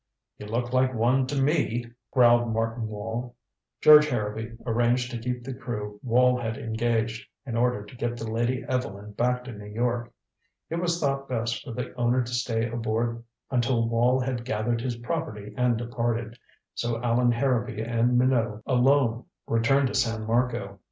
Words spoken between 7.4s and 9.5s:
in order to get the Lady Evelyn back